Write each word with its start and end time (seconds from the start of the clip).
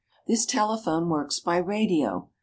This 0.25 0.47
telephone 0.47 1.09
works 1.09 1.39
by 1.39 1.57
radio. 1.57 2.27